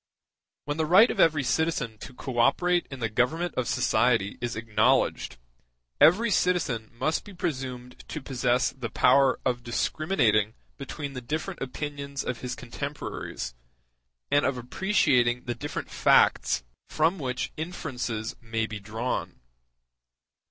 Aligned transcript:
When 0.65 0.77
the 0.77 0.87
right 0.87 1.11
of 1.11 1.19
every 1.19 1.43
citizen 1.43 1.99
to 1.99 2.11
co 2.15 2.39
operate 2.39 2.87
in 2.89 3.01
the 3.01 3.07
government 3.07 3.53
of 3.53 3.67
society 3.67 4.39
is 4.41 4.55
acknowledged, 4.55 5.37
every 5.99 6.31
citizen 6.31 6.89
must 6.91 7.23
be 7.23 7.35
presumed 7.35 8.03
to 8.07 8.19
possess 8.19 8.71
the 8.71 8.89
power 8.89 9.39
of 9.45 9.61
discriminating 9.63 10.55
between 10.79 11.13
the 11.13 11.21
different 11.21 11.61
opinions 11.61 12.23
of 12.23 12.39
his 12.41 12.55
contemporaries, 12.55 13.53
and 14.31 14.43
of 14.43 14.57
appreciating 14.57 15.43
the 15.43 15.53
different 15.53 15.91
facts 15.91 16.63
from 16.89 17.19
which 17.19 17.53
inferences 17.55 18.35
may 18.41 18.65
be 18.65 18.79
drawn. 18.79 19.39